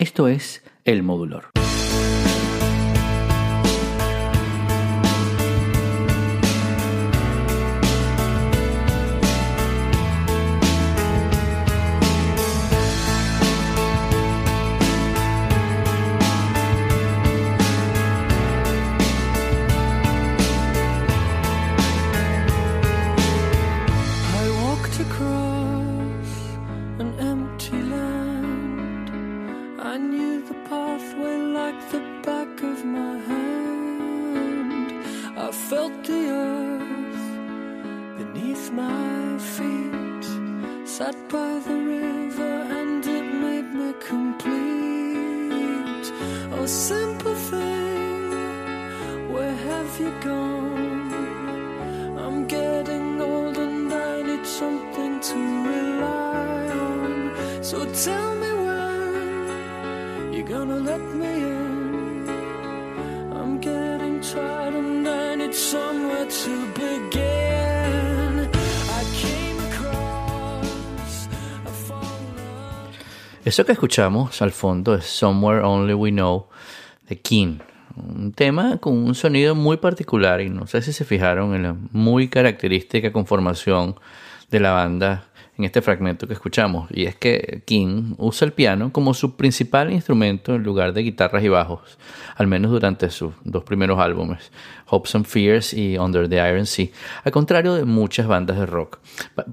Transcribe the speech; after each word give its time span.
Esto 0.00 0.28
es 0.28 0.62
El 0.84 1.02
Modulor. 1.02 1.57
Eso 73.58 73.66
que 73.66 73.72
escuchamos 73.72 74.40
al 74.40 74.52
fondo 74.52 74.94
es 74.94 75.04
Somewhere 75.04 75.64
Only 75.64 75.92
We 75.92 76.12
Know 76.12 76.46
de 77.08 77.18
King, 77.18 77.58
un 77.96 78.30
tema 78.30 78.78
con 78.78 78.96
un 78.96 79.16
sonido 79.16 79.56
muy 79.56 79.78
particular 79.78 80.40
y 80.40 80.48
no 80.48 80.68
sé 80.68 80.80
si 80.80 80.92
se 80.92 81.04
fijaron 81.04 81.56
en 81.56 81.62
la 81.64 81.76
muy 81.90 82.28
característica 82.28 83.12
conformación 83.12 83.96
de 84.48 84.60
la 84.60 84.70
banda 84.70 85.24
en 85.56 85.64
este 85.64 85.82
fragmento 85.82 86.28
que 86.28 86.34
escuchamos. 86.34 86.88
Y 86.92 87.06
es 87.06 87.16
que 87.16 87.64
King 87.66 88.14
usa 88.18 88.46
el 88.46 88.52
piano 88.52 88.92
como 88.92 89.12
su 89.12 89.34
principal 89.34 89.92
instrumento 89.92 90.54
en 90.54 90.62
lugar 90.62 90.92
de 90.92 91.02
guitarras 91.02 91.42
y 91.42 91.48
bajos, 91.48 91.98
al 92.36 92.46
menos 92.46 92.70
durante 92.70 93.10
sus 93.10 93.34
dos 93.42 93.64
primeros 93.64 93.98
álbumes, 93.98 94.52
Hopes 94.86 95.16
and 95.16 95.26
Fears 95.26 95.74
y 95.74 95.98
Under 95.98 96.28
the 96.28 96.36
Iron 96.36 96.66
Sea, 96.66 96.90
al 97.24 97.32
contrario 97.32 97.74
de 97.74 97.84
muchas 97.84 98.28
bandas 98.28 98.56
de 98.56 98.66
rock. 98.66 99.00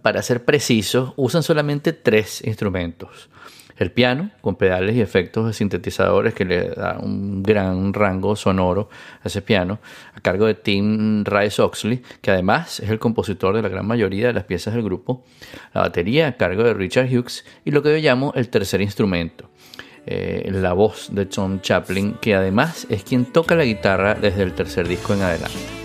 para 0.04 0.22
ser 0.22 0.46
precisos, 0.46 1.14
usan 1.16 1.42
solamente 1.42 1.92
tres 1.92 2.44
instrumentos 2.46 3.30
el 3.78 3.92
piano 3.92 4.32
con 4.42 4.56
pedales 4.56 4.96
y 4.96 5.02
efectos 5.02 5.48
de 5.48 5.54
sintetizadores 5.54 6.34
que 6.34 6.46
le 6.46 6.70
da 6.70 6.98
un 7.00 7.44
gran 7.44 7.94
rango 7.94 8.36
sonoro 8.36 8.90
a 9.24 9.28
ese 9.28 9.42
piano, 9.42 9.80
a 10.14 10.22
cargo 10.22 10.46
de 10.46 10.56
Tim 10.56 11.24
Rice 11.26 11.62
Oxley, 11.62 12.02
que 12.22 12.32
además 12.32 12.80
es 12.80 12.90
el 12.90 13.00
compositor 13.00 13.56
de 13.56 13.62
la 13.62 13.70
gran 13.70 13.86
mayoría 13.86 14.28
de 14.28 14.34
las 14.34 14.46
piezas 14.46 14.74
del 14.74 14.84
grupo, 14.84 15.24
la 15.74 15.82
batería 15.82 16.28
a 16.28 16.38
cargo 16.38 16.64
de 16.64 16.74
Richard 16.74 17.08
Hughes 17.08 17.46
y 17.64 17.72
lo 17.72 17.82
que 17.82 17.90
yo 17.90 17.98
llamo 17.98 18.34
el 18.36 18.50
tercer 18.50 18.82
instrumento. 18.82 19.50
Eh, 20.08 20.50
la 20.52 20.74
voz 20.74 21.10
de 21.12 21.26
Tom 21.26 21.62
Chaplin, 21.62 22.18
que 22.22 22.36
además 22.36 22.86
es 22.90 23.04
quien 23.04 23.26
toca 23.26 23.56
la 23.56 23.66
guitarra 23.66 24.14
desde 24.14 24.44
el 24.44 24.54
tercer 24.54 24.88
disco 24.88 25.16
en 25.16 25.24
adelante. 25.24 25.85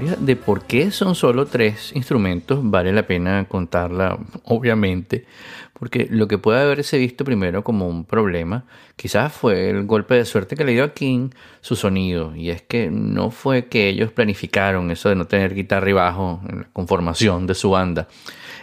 De 0.00 0.36
por 0.36 0.62
qué 0.62 0.90
son 0.90 1.14
solo 1.14 1.46
tres 1.46 1.92
instrumentos 1.94 2.60
vale 2.62 2.92
la 2.92 3.06
pena 3.06 3.46
contarla, 3.48 4.18
obviamente, 4.44 5.24
porque 5.78 6.08
lo 6.10 6.26
que 6.26 6.38
puede 6.38 6.60
haberse 6.60 6.98
visto 6.98 7.24
primero 7.24 7.62
como 7.62 7.88
un 7.88 8.04
problema, 8.04 8.64
quizás 8.96 9.32
fue 9.32 9.70
el 9.70 9.86
golpe 9.86 10.14
de 10.14 10.24
suerte 10.24 10.56
que 10.56 10.64
le 10.64 10.72
dio 10.72 10.84
a 10.84 10.94
King 10.94 11.30
su 11.60 11.76
sonido, 11.76 12.34
y 12.34 12.50
es 12.50 12.62
que 12.62 12.90
no 12.90 13.30
fue 13.30 13.66
que 13.66 13.88
ellos 13.88 14.10
planificaron 14.12 14.90
eso 14.90 15.08
de 15.08 15.14
no 15.14 15.26
tener 15.26 15.54
guitarra 15.54 15.90
y 15.90 15.92
bajo 15.92 16.40
en 16.48 16.58
la 16.60 16.68
conformación 16.72 17.46
de 17.46 17.54
su 17.54 17.70
banda, 17.70 18.08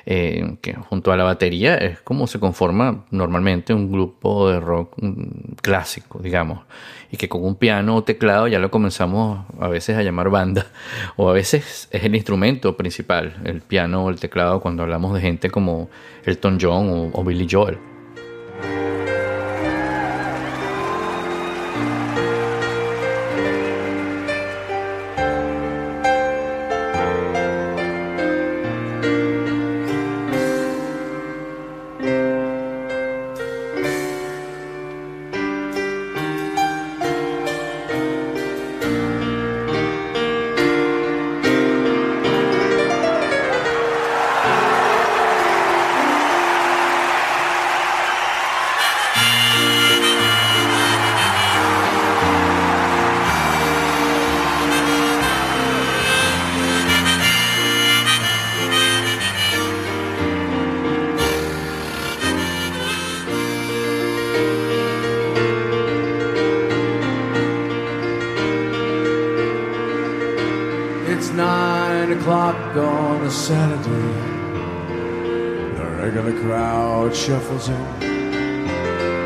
eh, 0.05 0.57
que 0.61 0.73
junto 0.73 1.11
a 1.11 1.17
la 1.17 1.23
batería 1.23 1.77
es 1.77 1.99
como 1.99 2.27
se 2.27 2.39
conforma 2.39 3.05
normalmente 3.09 3.73
un 3.73 3.91
grupo 3.91 4.49
de 4.49 4.59
rock 4.59 4.93
mm, 4.97 5.55
clásico, 5.61 6.19
digamos, 6.19 6.61
y 7.11 7.17
que 7.17 7.27
con 7.27 7.43
un 7.43 7.55
piano 7.55 7.95
o 7.95 8.03
teclado 8.03 8.47
ya 8.47 8.59
lo 8.59 8.69
comenzamos 8.69 9.45
a 9.59 9.67
veces 9.67 9.97
a 9.97 10.03
llamar 10.03 10.29
banda, 10.29 10.67
o 11.15 11.29
a 11.29 11.33
veces 11.33 11.87
es 11.91 12.03
el 12.03 12.15
instrumento 12.15 12.77
principal, 12.77 13.35
el 13.45 13.61
piano 13.61 14.05
o 14.05 14.09
el 14.09 14.19
teclado 14.19 14.61
cuando 14.61 14.83
hablamos 14.83 15.13
de 15.15 15.21
gente 15.21 15.49
como 15.49 15.89
Elton 16.25 16.59
John 16.61 17.11
o 17.13 17.23
Billy 17.23 17.47
Joel. 17.49 17.77
Shuffles 77.59 77.69
in. 77.69 78.69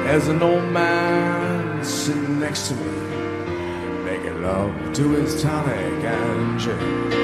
There's 0.04 0.28
an 0.28 0.42
old 0.42 0.64
man 0.72 1.84
sitting 1.84 2.40
next 2.40 2.70
to 2.70 2.76
me, 2.76 4.04
making 4.04 4.42
love 4.42 4.94
to 4.94 5.12
his 5.12 5.42
tonic 5.42 6.04
and 6.04 6.60
gin. 6.60 7.19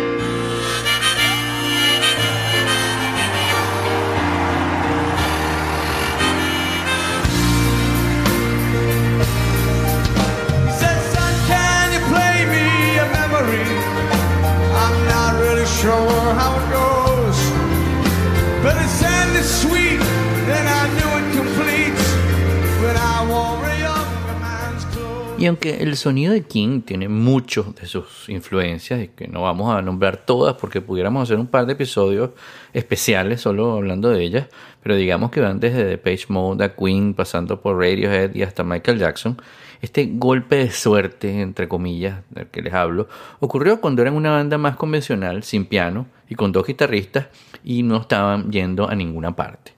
Y 25.46 25.48
aunque 25.48 25.84
el 25.84 25.96
sonido 25.96 26.34
de 26.34 26.42
King 26.42 26.82
tiene 26.82 27.08
muchos 27.08 27.76
de 27.76 27.86
sus 27.86 28.28
influencias, 28.30 29.04
y 29.04 29.10
que 29.10 29.28
no 29.28 29.44
vamos 29.44 29.72
a 29.72 29.80
nombrar 29.84 30.18
todas 30.18 30.56
porque 30.56 30.82
pudiéramos 30.82 31.22
hacer 31.22 31.38
un 31.38 31.46
par 31.46 31.68
de 31.68 31.74
episodios 31.74 32.32
especiales 32.74 33.42
solo 33.42 33.74
hablando 33.74 34.10
de 34.10 34.24
ellas, 34.24 34.48
pero 34.82 34.96
digamos 34.96 35.30
que 35.30 35.42
van 35.42 35.60
desde 35.60 35.86
The 35.86 35.98
Page 36.00 36.26
Mode 36.30 36.66
a 36.66 36.76
Queen, 36.76 37.14
pasando 37.14 37.62
por 37.62 37.78
Radiohead 37.78 38.34
y 38.34 38.42
hasta 38.42 38.64
Michael 38.64 38.98
Jackson, 38.98 39.40
este 39.84 40.10
golpe 40.14 40.56
de 40.56 40.72
suerte, 40.72 41.40
entre 41.40 41.68
comillas, 41.68 42.24
del 42.32 42.48
que 42.48 42.64
les 42.64 42.74
hablo, 42.74 43.08
ocurrió 43.40 43.80
cuando 43.80 44.02
eran 44.02 44.16
una 44.16 44.32
banda 44.32 44.58
más 44.58 44.76
convencional, 44.78 45.44
sin 45.44 45.66
piano 45.66 46.08
y 46.28 46.34
con 46.34 46.54
dos 46.54 46.66
guitarristas, 46.66 47.28
y 47.64 47.84
no 47.84 47.98
estaban 47.98 48.52
yendo 48.52 48.90
a 48.90 48.96
ninguna 48.96 49.36
parte. 49.36 49.74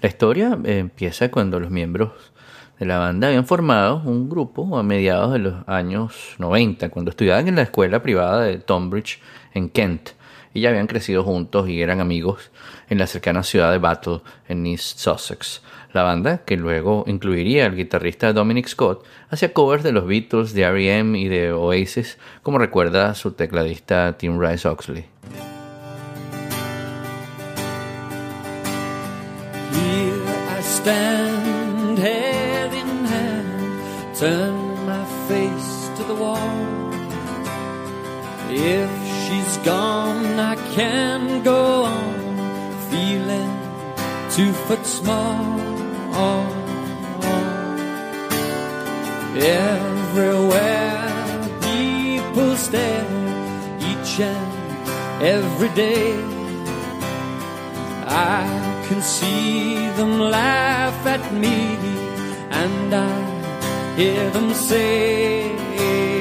La 0.00 0.10
historia 0.10 0.56
empieza 0.62 1.28
cuando 1.28 1.58
los 1.58 1.72
miembros 1.72 2.12
de 2.78 2.86
la 2.86 2.98
banda 2.98 3.28
habían 3.28 3.46
formado 3.46 4.02
un 4.04 4.28
grupo 4.28 4.78
a 4.78 4.82
mediados 4.82 5.32
de 5.32 5.38
los 5.40 5.54
años 5.66 6.34
90, 6.38 6.88
cuando 6.90 7.10
estudiaban 7.10 7.48
en 7.48 7.56
la 7.56 7.62
escuela 7.62 8.02
privada 8.02 8.42
de 8.42 8.58
Tonbridge 8.58 9.20
en 9.54 9.68
Kent, 9.68 10.10
y 10.54 10.60
ya 10.60 10.70
habían 10.70 10.86
crecido 10.86 11.24
juntos 11.24 11.68
y 11.68 11.82
eran 11.82 12.00
amigos 12.00 12.50
en 12.88 12.98
la 12.98 13.06
cercana 13.06 13.42
ciudad 13.42 13.72
de 13.72 13.78
Battle 13.78 14.20
en 14.48 14.66
East 14.66 14.98
Sussex. 14.98 15.62
La 15.92 16.02
banda, 16.02 16.38
que 16.44 16.56
luego 16.56 17.04
incluiría 17.06 17.66
al 17.66 17.74
guitarrista 17.74 18.32
Dominic 18.32 18.68
Scott, 18.68 19.04
hacía 19.30 19.52
covers 19.52 19.82
de 19.82 19.92
los 19.92 20.06
Beatles, 20.06 20.52
de 20.52 20.62
R.E.M. 20.62 21.18
y 21.18 21.28
de 21.28 21.52
Oasis, 21.52 22.18
como 22.42 22.58
recuerda 22.58 23.14
su 23.14 23.32
tecladista 23.32 24.16
Tim 24.18 24.38
Rice 24.38 24.68
Oxley. 24.68 25.06
Can 40.78 41.42
go 41.42 41.82
on 41.82 42.14
feeling 42.88 43.52
two 44.30 44.52
foot 44.64 44.84
small. 44.86 45.58
Everywhere 49.34 51.08
people 51.68 52.54
stare 52.66 53.10
each 53.90 54.12
and 54.20 54.50
every 55.34 55.70
day. 55.86 56.14
I 58.06 58.44
can 58.86 59.02
see 59.02 59.88
them 59.98 60.20
laugh 60.20 61.00
at 61.06 61.24
me 61.42 61.58
and 62.62 62.94
I 62.94 63.14
hear 63.96 64.30
them 64.30 64.54
say. 64.54 66.17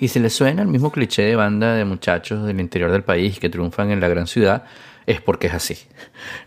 Y 0.00 0.08
se 0.08 0.18
le 0.18 0.30
suena 0.30 0.62
el 0.62 0.68
mismo 0.68 0.90
cliché 0.90 1.22
de 1.22 1.36
banda 1.36 1.74
de 1.74 1.84
muchachos 1.84 2.46
del 2.46 2.58
interior 2.58 2.90
del 2.90 3.04
país 3.04 3.38
que 3.38 3.50
triunfan 3.50 3.90
en 3.90 4.00
la 4.00 4.08
gran 4.08 4.26
ciudad, 4.26 4.64
es 5.06 5.20
porque 5.20 5.48
es 5.48 5.54
así. 5.54 5.78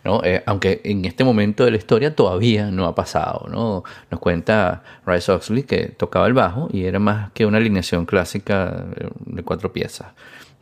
¿no? 0.03 0.21
Eh, 0.23 0.43
aunque 0.45 0.81
en 0.83 1.05
este 1.05 1.23
momento 1.23 1.65
de 1.65 1.71
la 1.71 1.77
historia 1.77 2.15
todavía 2.15 2.71
no 2.71 2.85
ha 2.85 2.95
pasado. 2.95 3.47
¿no? 3.49 3.83
Nos 4.11 4.19
cuenta 4.19 4.83
Rice 5.05 5.31
Oxley 5.31 5.63
que 5.63 5.87
tocaba 5.87 6.27
el 6.27 6.33
bajo 6.33 6.69
y 6.71 6.85
era 6.85 6.99
más 6.99 7.31
que 7.31 7.45
una 7.45 7.57
alineación 7.57 8.05
clásica 8.05 8.85
de 9.25 9.43
cuatro 9.43 9.73
piezas. 9.73 10.07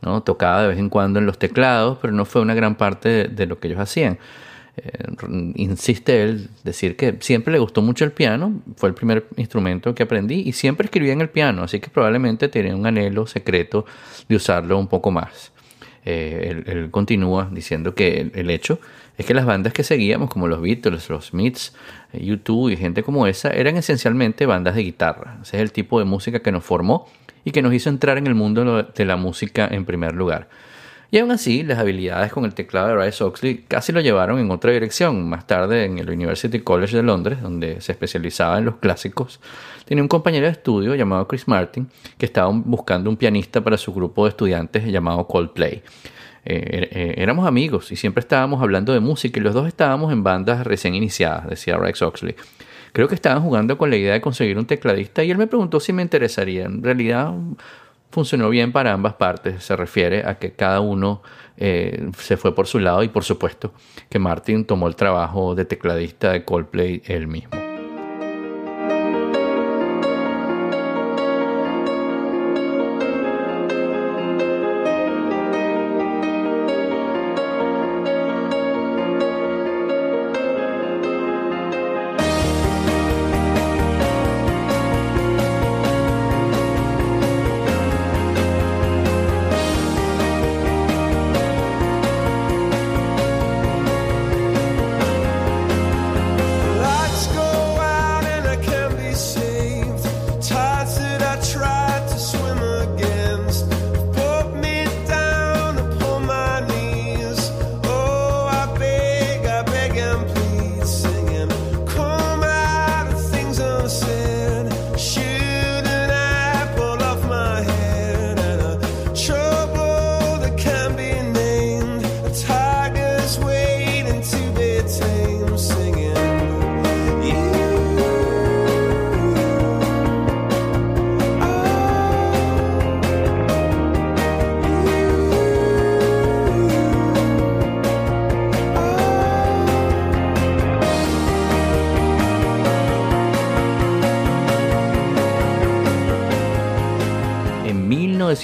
¿no? 0.02 0.24
Tocaba 0.24 0.64
de 0.64 0.68
vez 0.70 0.80
en 0.80 0.90
cuando 0.90 1.20
en 1.20 1.26
los 1.26 1.38
teclados, 1.38 1.98
pero 2.02 2.14
no 2.14 2.26
fue 2.26 2.42
una 2.42 2.54
gran 2.54 2.76
parte 2.76 3.28
de 3.28 3.46
lo 3.46 3.60
que 3.60 3.68
ellos 3.68 3.80
hacían. 3.80 4.18
Eh, 4.78 4.90
insiste 5.56 6.24
él 6.24 6.50
decir 6.64 6.96
que 6.96 7.18
siempre 7.20 7.52
le 7.52 7.60
gustó 7.60 7.82
mucho 7.82 8.06
el 8.06 8.14
piano, 8.14 8.62
fue 8.78 8.90
el 8.90 8.96
primer 8.96 9.28
instrumento 9.36 9.94
que 9.94 10.04
aprendí 10.04 10.44
y 10.46 10.54
siempre 10.54 10.86
escribía 10.86 11.12
en 11.12 11.22
el 11.22 11.30
piano, 11.30 11.64
así 11.64 11.80
que 11.82 11.90
probablemente 11.90 12.48
tenía 12.48 12.76
un 12.76 12.86
anhelo 12.86 13.28
secreto 13.28 13.86
de 14.30 14.36
usarlo 14.38 14.78
un 14.80 14.88
poco 14.88 15.12
más. 15.12 15.52
Eh, 16.04 16.64
él, 16.66 16.90
continúa 16.90 17.50
diciendo 17.52 17.94
que 17.94 18.32
el, 18.34 18.50
hecho 18.50 18.80
es 19.18 19.26
que 19.26 19.34
las 19.34 19.46
bandas 19.46 19.72
que 19.72 19.84
seguíamos, 19.84 20.30
como 20.30 20.48
los 20.48 20.62
Beatles, 20.62 21.10
los 21.10 21.28
Smiths, 21.28 21.76
YouTube 22.14 22.72
y 22.72 22.78
gente 22.78 23.04
como 23.04 23.28
esa, 23.28 23.50
eran 23.50 23.78
esencialmente 23.78 24.46
bandas 24.46 24.76
de 24.76 24.84
guitarra. 24.84 25.38
Ese 25.42 25.58
es 25.58 25.62
el 25.62 25.72
tipo 25.72 26.00
de 26.00 26.06
música 26.06 26.40
que 26.40 26.52
nos 26.52 26.64
formó 26.64 27.08
y 27.46 27.52
que 27.52 27.62
nos 27.62 27.74
hizo 27.74 27.90
entrar 27.90 28.18
en 28.18 28.28
el 28.28 28.36
mundo 28.36 28.84
de 28.84 29.06
la 29.06 29.16
música 29.16 29.68
en 29.70 29.86
primer 29.86 30.16
lugar. 30.16 30.48
Y 31.14 31.18
aún 31.20 31.32
así, 31.32 31.64
las 31.64 31.78
habilidades 31.78 32.32
con 32.32 32.46
el 32.46 32.54
teclado 32.54 32.88
de 32.88 33.06
Rice 33.06 33.22
Oxley 33.22 33.66
casi 33.68 33.92
lo 33.92 34.00
llevaron 34.00 34.40
en 34.40 34.50
otra 34.50 34.72
dirección. 34.72 35.28
Más 35.28 35.46
tarde, 35.46 35.84
en 35.84 35.98
el 35.98 36.10
University 36.10 36.62
College 36.62 36.96
de 36.96 37.04
Londres, 37.04 37.42
donde 37.42 37.82
se 37.82 37.92
especializaba 37.92 38.58
en 38.58 38.64
los 38.64 38.78
clásicos, 38.78 39.42
tenía 39.84 40.02
un 40.02 40.08
compañero 40.08 40.46
de 40.46 40.54
estudio 40.54 40.96
llamado 40.96 41.28
Chris 41.28 41.50
Martin, 41.50 41.90
que 42.18 42.26
estaba 42.26 42.50
buscando 42.54 43.10
un 43.10 43.18
pianista 43.18 43.62
para 43.62 43.78
su 43.78 43.94
grupo 43.94 44.24
de 44.24 44.30
estudiantes 44.30 44.86
llamado 44.86 45.28
Coldplay. 45.28 45.84
Eh, 46.46 46.90
eh, 46.92 47.14
éramos 47.18 47.46
amigos 47.46 47.92
y 47.92 47.98
siempre 47.98 48.22
estábamos 48.22 48.62
hablando 48.62 48.94
de 48.94 49.02
música 49.02 49.38
y 49.38 49.44
los 49.44 49.54
dos 49.54 49.68
estábamos 49.68 50.14
en 50.14 50.24
bandas 50.24 50.66
recién 50.66 50.96
iniciadas, 50.96 51.50
decía 51.50 51.78
Rice 51.78 52.06
Oxley. 52.06 52.36
Creo 52.94 53.10
que 53.10 53.16
estaban 53.16 53.44
jugando 53.44 53.78
con 53.78 53.90
la 53.90 53.98
idea 53.98 54.14
de 54.14 54.22
conseguir 54.22 54.58
un 54.58 54.66
tecladista 54.66 55.24
y 55.24 55.32
él 55.32 55.38
me 55.38 55.48
preguntó 55.48 55.82
si 55.82 55.92
me 55.94 56.02
interesaría. 56.02 56.66
En 56.66 56.82
realidad 56.84 57.34
funcionó 58.12 58.50
bien 58.50 58.72
para 58.72 58.94
ambas 58.94 59.14
partes. 59.14 59.64
Se 59.64 59.76
refiere 59.76 60.26
a 60.26 60.38
que 60.38 60.52
cada 60.54 60.82
uno 60.82 61.22
eh, 61.58 62.10
se 62.18 62.38
fue 62.38 62.54
por 62.54 62.68
su 62.68 62.80
lado 62.80 63.04
y 63.04 63.08
por 63.08 63.24
supuesto 63.24 63.74
que 64.10 64.20
Martin 64.20 64.66
tomó 64.66 64.88
el 64.88 64.96
trabajo 64.96 65.56
de 65.56 65.66
tecladista 65.66 66.32
de 66.32 66.44
Coldplay 66.44 67.02
él 67.06 67.28
mismo. 67.28 67.61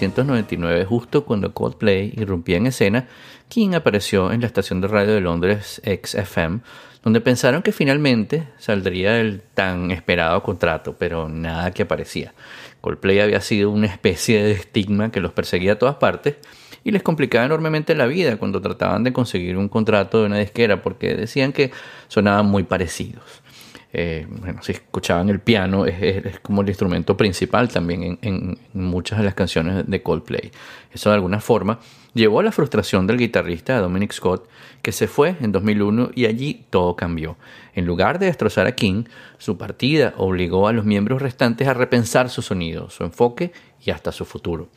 1999, 0.02 0.86
justo 0.86 1.26
cuando 1.26 1.54
Coldplay 1.54 2.14
irrumpía 2.16 2.58
en 2.58 2.68
escena, 2.68 3.08
King 3.50 3.74
apareció 3.74 4.32
en 4.32 4.42
la 4.42 4.48
estación 4.48 4.82
de 4.82 4.88
radio 4.88 5.14
de 5.14 5.22
Londres 5.22 5.82
XFM, 5.84 6.60
donde 7.04 7.22
pensaron 7.22 7.62
que 7.62 7.72
finalmente 7.72 8.48
saldría 8.58 9.20
el 9.20 9.42
tan 9.54 9.92
esperado 9.92 10.44
contrato, 10.44 10.96
pero 10.98 11.30
nada 11.30 11.72
que 11.72 11.84
aparecía. 11.84 12.34
Coldplay 12.82 13.20
había 13.20 13.42
sido 13.42 13.72
una 13.72 13.88
especie 13.88 14.44
de 14.44 14.52
estigma 14.52 15.12
que 15.12 15.22
los 15.22 15.32
perseguía 15.32 15.74
a 15.74 15.80
todas 15.80 15.96
partes 15.96 16.36
y 16.84 16.92
les 16.92 17.04
complicaba 17.04 17.46
enormemente 17.46 17.96
la 17.96 18.06
vida 18.06 18.38
cuando 18.38 18.62
trataban 18.62 19.04
de 19.04 19.14
conseguir 19.14 19.58
un 19.58 19.70
contrato 19.70 20.20
de 20.20 20.28
una 20.28 20.38
disquera 20.38 20.82
porque 20.82 21.16
decían 21.16 21.52
que 21.52 21.72
sonaban 22.08 22.46
muy 22.46 22.64
parecidos. 22.64 23.24
Eh, 23.94 24.28
bueno, 24.30 24.62
si 24.62 24.74
escuchaban 24.74 25.30
el 25.30 25.40
piano, 25.40 25.86
es, 25.86 26.40
como 26.42 26.62
el 26.62 26.68
instrumento 26.68 27.16
principal 27.16 27.70
también 27.70 28.20
en, 28.22 28.58
muchas 28.74 29.20
de 29.20 29.26
las 29.26 29.34
canciones 29.34 29.88
de 29.88 30.04
Coldplay. 30.04 30.52
Eso 30.94 31.10
de 31.10 31.16
alguna 31.16 31.40
forma 31.40 31.80
llevó 32.14 32.40
a 32.42 32.44
la 32.44 32.52
frustración 32.52 33.08
del 33.08 33.18
guitarrista 33.18 33.80
Dominic 33.80 34.12
Scott, 34.12 34.48
que 34.82 34.92
se 34.92 35.08
fue 35.08 35.36
en 35.40 35.52
2001 35.52 36.12
y 36.16 36.26
allí 36.26 36.66
todo 36.70 36.96
cambió. 36.96 37.38
En 37.76 37.86
lugar 37.86 38.20
de 38.20 38.26
destrozar 38.26 38.68
a 38.68 38.74
King, 38.74 39.06
su 39.38 39.58
partida 39.58 40.14
obligó 40.18 40.68
a 40.68 40.74
los 40.74 40.86
miembros 40.86 41.22
restantes 41.22 41.68
a 41.68 41.74
repensar 41.74 42.30
su 42.30 42.42
sonido, 42.42 42.90
su 42.90 43.04
enfoque 43.04 43.52
y 43.84 43.92
hasta 43.92 44.12
su 44.12 44.26
futuro. 44.26 44.70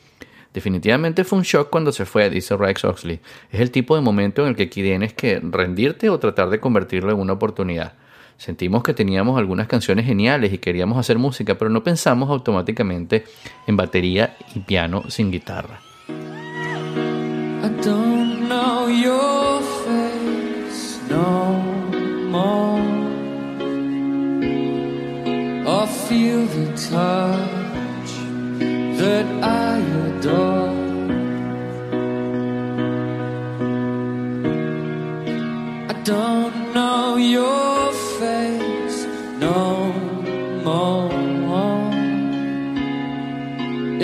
Definitivamente 0.52 1.25
fue 1.25 1.38
un 1.38 1.45
shock 1.45 1.71
cuando 1.71 1.93
se 1.93 2.05
fue, 2.05 2.29
dice 2.29 2.57
Rex 2.57 2.85
Oxley. 2.85 3.21
Es 3.52 3.61
el 3.61 3.71
tipo 3.71 3.95
de 3.95 4.02
momento 4.02 4.43
en 4.43 4.49
el 4.49 4.57
que 4.57 4.67
tienes 4.67 5.14
que 5.14 5.40
rendirte 5.40 6.11
o 6.11 6.19
tratar 6.19 6.50
de 6.50 6.59
convertirlo 6.59 7.12
en 7.12 7.21
una 7.21 7.35
oportunidad. 7.35 7.95
Sentimos 8.40 8.82
que 8.82 8.94
teníamos 8.94 9.38
algunas 9.38 9.66
canciones 9.66 10.06
geniales 10.06 10.50
y 10.50 10.56
queríamos 10.56 10.97
hacer 10.97 11.18
música, 11.18 11.59
pero 11.59 11.68
no 11.68 11.85
pensamos 11.85 12.30
automáticamente 12.30 13.26
en 13.66 13.76
batería 13.76 14.35
y 14.54 14.61
piano 14.61 15.02
sin 15.11 15.30
guitarra. 15.30 15.78
I 16.09 17.68
don't 17.85 18.49
know 18.49 18.88
your 18.88 19.61
face 19.85 20.99
no 21.11 21.61
more. 22.30 22.80
I 25.66 25.87
feel 26.09 26.47
the 26.47 26.73
touch 26.88 28.12
that 28.97 29.26
I 29.42 29.82
adore. 30.16 30.70
I 35.90 35.94
don't 36.04 36.73
know 36.73 37.18
your 37.18 37.60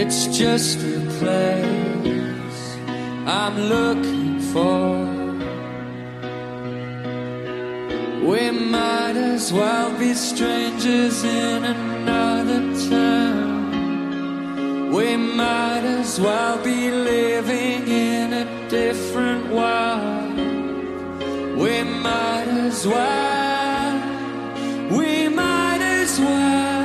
It's 0.08 0.26
just 0.28 0.78
a 0.78 1.00
place 1.18 2.76
I'm 3.26 3.58
looking 3.58 4.38
for. 4.52 5.04
We 8.24 8.52
might 8.52 9.16
as 9.16 9.52
well 9.52 9.98
be 9.98 10.14
strangers 10.14 11.24
in 11.24 11.64
another 11.64 12.62
town. 12.88 13.72
We 14.92 15.16
might 15.16 15.82
as 15.82 16.20
well 16.20 16.62
be 16.62 16.88
living 16.92 17.88
in 17.88 18.32
a 18.32 18.68
different 18.68 19.48
world. 19.50 20.36
We 21.58 21.82
might 21.82 22.46
as 22.68 22.86
well. 22.86 24.00
We 24.88 25.28
might 25.30 25.80
as 25.82 26.20
well. 26.20 26.75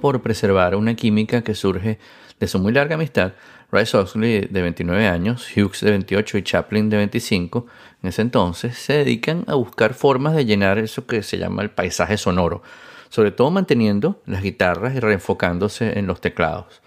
Por 0.00 0.20
preservar 0.20 0.76
una 0.76 0.94
química 0.94 1.42
que 1.42 1.54
surge 1.54 1.98
de 2.38 2.46
su 2.46 2.58
muy 2.58 2.72
larga 2.72 2.96
amistad, 2.96 3.32
Rice 3.72 3.96
Oxley 3.96 4.42
de 4.42 4.62
29 4.62 5.06
años, 5.06 5.48
Hughes 5.56 5.80
de 5.80 5.90
28 5.90 6.38
y 6.38 6.42
Chaplin 6.42 6.90
de 6.90 6.98
25, 6.98 7.66
en 8.02 8.08
ese 8.10 8.20
entonces, 8.20 8.76
se 8.76 8.92
dedican 8.92 9.44
a 9.46 9.54
buscar 9.54 9.94
formas 9.94 10.34
de 10.34 10.44
llenar 10.44 10.78
eso 10.78 11.06
que 11.06 11.22
se 11.22 11.38
llama 11.38 11.62
el 11.62 11.70
paisaje 11.70 12.18
sonoro, 12.18 12.62
sobre 13.08 13.30
todo 13.30 13.50
manteniendo 13.50 14.20
las 14.26 14.42
guitarras 14.42 14.94
y 14.94 15.00
reenfocándose 15.00 15.98
en 15.98 16.06
los 16.06 16.20
teclados. 16.20 16.82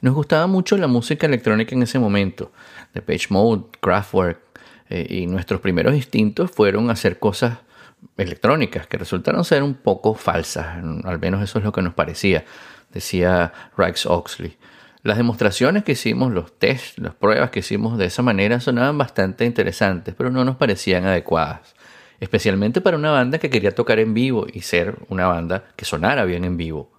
Nos 0.00 0.14
gustaba 0.14 0.48
mucho 0.48 0.76
la 0.76 0.88
música 0.88 1.26
electrónica 1.26 1.76
en 1.76 1.82
ese 1.84 2.00
momento, 2.00 2.50
de 2.92 3.02
Page 3.02 3.28
Mode, 3.30 3.66
Kraftwerk, 3.80 4.40
eh, 4.88 5.06
y 5.08 5.26
nuestros 5.26 5.60
primeros 5.60 5.94
instintos 5.94 6.50
fueron 6.50 6.90
hacer 6.90 7.20
cosas 7.20 7.58
electrónicas 8.16 8.86
que 8.86 8.98
resultaron 8.98 9.44
ser 9.44 9.62
un 9.62 9.74
poco 9.74 10.14
falsas, 10.14 10.78
al 11.04 11.18
menos 11.18 11.42
eso 11.42 11.58
es 11.58 11.64
lo 11.64 11.72
que 11.72 11.82
nos 11.82 11.94
parecía, 11.94 12.44
decía 12.92 13.52
Rex 13.76 14.06
Oxley. 14.06 14.56
Las 15.02 15.18
demostraciones 15.18 15.84
que 15.84 15.92
hicimos, 15.92 16.32
los 16.32 16.58
tests, 16.58 16.98
las 16.98 17.14
pruebas 17.14 17.50
que 17.50 17.60
hicimos 17.60 17.96
de 17.96 18.06
esa 18.06 18.22
manera 18.22 18.58
sonaban 18.58 18.98
bastante 18.98 19.44
interesantes, 19.44 20.14
pero 20.16 20.30
no 20.30 20.44
nos 20.44 20.56
parecían 20.56 21.06
adecuadas, 21.06 21.76
especialmente 22.18 22.80
para 22.80 22.96
una 22.96 23.12
banda 23.12 23.38
que 23.38 23.50
quería 23.50 23.74
tocar 23.74 24.00
en 24.00 24.14
vivo 24.14 24.46
y 24.52 24.62
ser 24.62 24.96
una 25.08 25.26
banda 25.26 25.64
que 25.76 25.84
sonara 25.84 26.24
bien 26.24 26.44
en 26.44 26.56
vivo. 26.56 26.90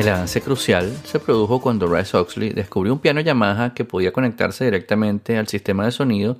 El 0.00 0.08
avance 0.08 0.40
crucial 0.40 0.96
se 1.04 1.20
produjo 1.20 1.60
cuando 1.60 1.86
Rice 1.86 2.16
Oxley 2.16 2.54
descubrió 2.54 2.94
un 2.94 3.00
piano 3.00 3.20
Yamaha 3.20 3.74
que 3.74 3.84
podía 3.84 4.14
conectarse 4.14 4.64
directamente 4.64 5.36
al 5.36 5.46
sistema 5.46 5.84
de 5.84 5.90
sonido 5.90 6.38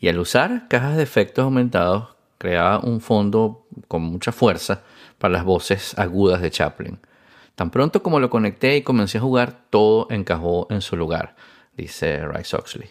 y 0.00 0.06
al 0.06 0.20
usar 0.20 0.68
cajas 0.68 0.96
de 0.96 1.02
efectos 1.02 1.42
aumentados 1.42 2.10
creaba 2.38 2.78
un 2.78 3.00
fondo 3.00 3.66
con 3.88 4.02
mucha 4.02 4.30
fuerza 4.30 4.82
para 5.18 5.32
las 5.32 5.44
voces 5.44 5.98
agudas 5.98 6.42
de 6.42 6.52
Chaplin. 6.52 7.00
Tan 7.56 7.72
pronto 7.72 8.04
como 8.04 8.20
lo 8.20 8.30
conecté 8.30 8.76
y 8.76 8.82
comencé 8.82 9.18
a 9.18 9.22
jugar, 9.22 9.64
todo 9.68 10.06
encajó 10.10 10.68
en 10.70 10.80
su 10.80 10.94
lugar, 10.94 11.34
dice 11.76 12.24
Rice 12.24 12.54
Oxley. 12.54 12.88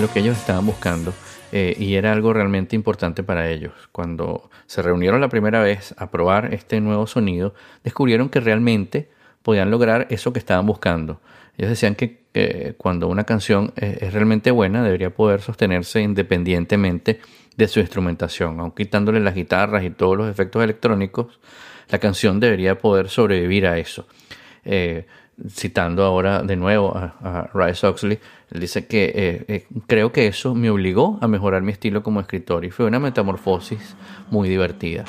Lo 0.00 0.12
que 0.12 0.20
ellos 0.20 0.36
estaban 0.36 0.66
buscando 0.66 1.12
eh, 1.52 1.74
y 1.78 1.94
era 1.94 2.12
algo 2.12 2.32
realmente 2.32 2.76
importante 2.76 3.22
para 3.22 3.50
ellos. 3.50 3.72
Cuando 3.92 4.50
se 4.66 4.82
reunieron 4.82 5.20
la 5.20 5.28
primera 5.28 5.62
vez 5.62 5.94
a 5.98 6.10
probar 6.10 6.54
este 6.54 6.80
nuevo 6.80 7.06
sonido, 7.06 7.54
descubrieron 7.84 8.28
que 8.28 8.40
realmente 8.40 9.10
podían 9.42 9.70
lograr 9.70 10.06
eso 10.10 10.32
que 10.32 10.38
estaban 10.38 10.66
buscando. 10.66 11.20
Ellos 11.56 11.70
decían 11.70 11.94
que 11.94 12.20
cuando 12.78 13.08
una 13.08 13.24
canción 13.24 13.72
es, 13.76 14.12
realmente 14.12 14.50
buena 14.52 14.84
debería 14.84 15.10
poder 15.10 15.40
sostenerse 15.40 16.00
independientemente 16.00 17.20
de 17.56 17.68
su 17.68 17.80
instrumentación, 17.80 18.60
aun 18.60 18.70
quitándole 18.70 19.20
las 19.20 19.34
guitarras 19.34 19.84
y 19.84 19.90
todos 19.90 20.16
los 20.16 20.30
efectos 20.30 20.62
electrónicos, 20.62 21.40
la 21.90 21.98
canción 21.98 22.40
debería 22.40 22.78
poder 22.78 23.08
sobrevivir 23.08 23.66
a 23.66 23.78
eso. 23.78 24.06
Eh, 24.64 25.06
citando 25.48 26.04
ahora 26.04 26.42
de 26.42 26.56
nuevo 26.56 26.96
a, 26.96 27.14
a 27.22 27.50
Rice 27.54 27.86
Oxley, 27.86 28.18
él 28.50 28.60
dice 28.60 28.86
que 28.86 29.04
eh, 29.14 29.44
eh, 29.48 29.66
creo 29.86 30.12
que 30.12 30.26
eso 30.26 30.54
me 30.54 30.70
obligó 30.70 31.18
a 31.20 31.28
mejorar 31.28 31.62
mi 31.62 31.72
estilo 31.72 32.02
como 32.02 32.20
escritor 32.20 32.64
y 32.64 32.70
fue 32.70 32.86
una 32.86 32.98
metamorfosis 32.98 33.94
muy 34.30 34.48
divertida. 34.48 35.04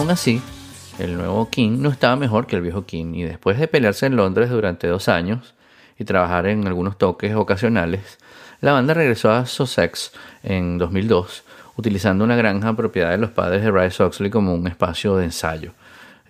Aún 0.00 0.10
así, 0.10 0.40
el 0.98 1.14
nuevo 1.18 1.50
King 1.50 1.72
no 1.80 1.90
estaba 1.90 2.16
mejor 2.16 2.46
que 2.46 2.56
el 2.56 2.62
viejo 2.62 2.86
King 2.86 3.12
y 3.12 3.22
después 3.22 3.58
de 3.58 3.68
pelearse 3.68 4.06
en 4.06 4.16
Londres 4.16 4.48
durante 4.48 4.86
dos 4.86 5.10
años 5.10 5.54
y 5.98 6.04
trabajar 6.04 6.46
en 6.46 6.66
algunos 6.66 6.96
toques 6.96 7.34
ocasionales, 7.34 8.16
la 8.62 8.72
banda 8.72 8.94
regresó 8.94 9.30
a 9.30 9.44
Sussex 9.44 10.12
en 10.42 10.78
2002 10.78 11.44
utilizando 11.76 12.24
una 12.24 12.34
granja 12.34 12.74
propiedad 12.74 13.10
de 13.10 13.18
los 13.18 13.30
padres 13.32 13.62
de 13.62 13.70
Rice 13.70 14.02
Oxley 14.02 14.30
como 14.30 14.54
un 14.54 14.66
espacio 14.68 15.16
de 15.16 15.26
ensayo. 15.26 15.72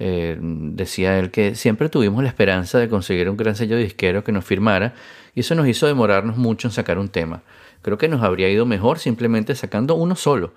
Eh, 0.01 0.37
decía 0.41 1.17
él 1.21 1.31
que 1.31 1.55
siempre 1.55 1.89
tuvimos 1.89 2.25
la 2.25 2.29
esperanza 2.29 2.81
de 2.81 2.89
conseguir 2.89 3.31
un 3.31 3.37
gran 3.37 3.55
sello 3.55 3.77
disquero 3.77 4.25
que 4.25 4.33
nos 4.33 4.45
firmara 4.45 4.95
y 5.33 5.41
eso 5.41 5.55
nos 5.55 5.69
hizo 5.69 5.87
demorarnos 5.87 6.37
mucho 6.37 6.67
en 6.67 6.73
sacar 6.73 6.99
un 6.99 7.09
tema. 7.09 7.43
Creo 7.83 7.99
que 7.99 8.09
nos 8.09 8.25
habría 8.25 8.49
ido 8.51 8.67
mejor 8.67 8.99
simplemente 8.99 9.55
sacando 9.55 9.95
uno 9.95 10.17
solo. 10.17 10.55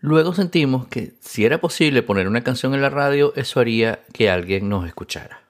Luego 0.00 0.32
sentimos 0.32 0.86
que 0.86 1.12
si 1.20 1.44
era 1.44 1.60
posible 1.60 2.02
poner 2.02 2.28
una 2.28 2.44
canción 2.44 2.74
en 2.74 2.82
la 2.82 2.90
radio, 2.90 3.32
eso 3.34 3.58
haría 3.58 4.00
que 4.12 4.30
alguien 4.30 4.68
nos 4.68 4.86
escuchara. 4.86 5.47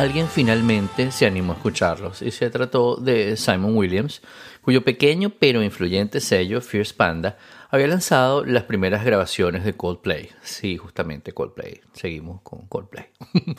Alguien 0.00 0.28
finalmente 0.28 1.12
se 1.12 1.26
animó 1.26 1.52
a 1.52 1.56
escucharlos 1.56 2.22
y 2.22 2.30
se 2.30 2.48
trató 2.48 2.96
de 2.96 3.36
Simon 3.36 3.76
Williams, 3.76 4.22
cuyo 4.62 4.82
pequeño 4.82 5.28
pero 5.38 5.62
influyente 5.62 6.20
sello 6.20 6.62
Fierce 6.62 6.94
Panda 6.94 7.36
había 7.68 7.86
lanzado 7.86 8.42
las 8.42 8.62
primeras 8.62 9.04
grabaciones 9.04 9.62
de 9.62 9.74
Coldplay. 9.74 10.30
Sí, 10.42 10.78
justamente 10.78 11.32
Coldplay. 11.32 11.82
Seguimos 11.92 12.40
con 12.40 12.66
Coldplay. 12.66 13.08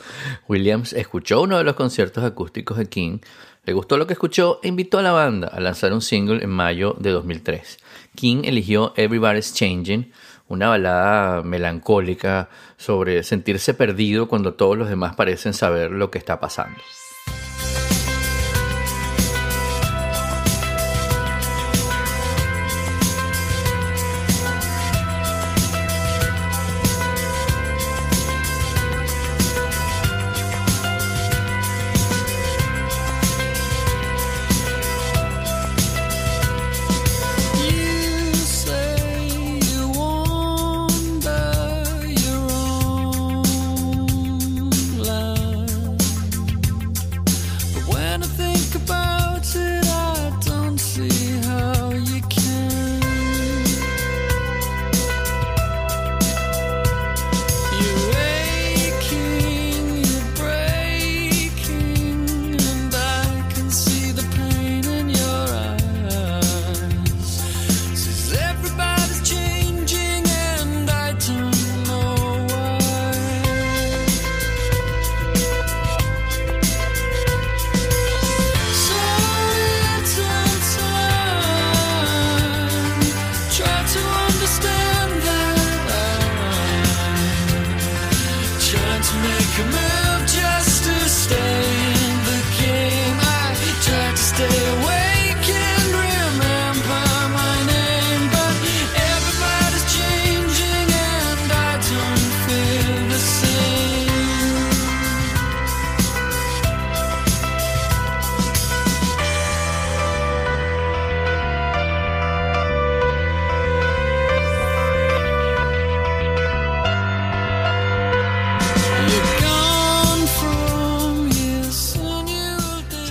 Williams 0.48 0.92
escuchó 0.94 1.42
uno 1.42 1.58
de 1.58 1.64
los 1.64 1.76
conciertos 1.76 2.24
acústicos 2.24 2.76
de 2.76 2.86
King, 2.86 3.18
le 3.64 3.72
gustó 3.72 3.96
lo 3.96 4.08
que 4.08 4.14
escuchó 4.14 4.58
e 4.64 4.68
invitó 4.68 4.98
a 4.98 5.02
la 5.02 5.12
banda 5.12 5.46
a 5.46 5.60
lanzar 5.60 5.92
un 5.92 6.02
single 6.02 6.42
en 6.42 6.50
mayo 6.50 6.96
de 6.98 7.10
2003. 7.10 7.78
King 8.16 8.42
eligió 8.42 8.92
Everybody's 8.96 9.54
Changing, 9.54 10.10
una 10.52 10.68
balada 10.68 11.42
melancólica 11.42 12.50
sobre 12.76 13.22
sentirse 13.22 13.72
perdido 13.72 14.28
cuando 14.28 14.52
todos 14.52 14.76
los 14.76 14.88
demás 14.88 15.14
parecen 15.14 15.54
saber 15.54 15.90
lo 15.90 16.10
que 16.10 16.18
está 16.18 16.40
pasando. 16.40 16.78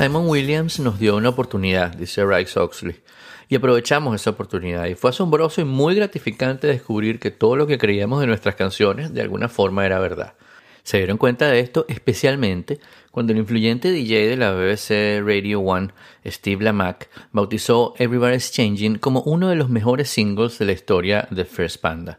Simon 0.01 0.27
Williams 0.27 0.79
nos 0.79 0.97
dio 0.97 1.15
una 1.15 1.29
oportunidad, 1.29 1.93
dice 1.93 2.25
Rice 2.25 2.59
Oxley, 2.59 2.95
y 3.49 3.55
aprovechamos 3.55 4.15
esa 4.15 4.31
oportunidad. 4.31 4.87
Y 4.87 4.95
fue 4.95 5.11
asombroso 5.11 5.61
y 5.61 5.63
muy 5.63 5.93
gratificante 5.93 6.65
descubrir 6.65 7.19
que 7.19 7.29
todo 7.29 7.55
lo 7.55 7.67
que 7.67 7.77
creíamos 7.77 8.19
de 8.19 8.25
nuestras 8.25 8.55
canciones 8.55 9.13
de 9.13 9.21
alguna 9.21 9.47
forma 9.47 9.85
era 9.85 9.99
verdad. 9.99 10.33
Se 10.81 10.97
dieron 10.97 11.19
cuenta 11.19 11.51
de 11.51 11.59
esto 11.59 11.85
especialmente 11.87 12.79
cuando 13.11 13.31
el 13.31 13.37
influyente 13.37 13.91
DJ 13.91 14.27
de 14.27 14.37
la 14.37 14.53
BBC 14.53 15.23
Radio 15.23 15.59
One, 15.59 15.89
Steve 16.25 16.63
Lamack, 16.63 17.07
bautizó 17.31 17.93
Everybody's 17.99 18.51
Changing 18.51 18.97
como 18.97 19.21
uno 19.21 19.49
de 19.49 19.55
los 19.55 19.69
mejores 19.69 20.09
singles 20.09 20.57
de 20.57 20.65
la 20.65 20.71
historia 20.71 21.27
de 21.29 21.45
First 21.45 21.79
Panda. 21.79 22.17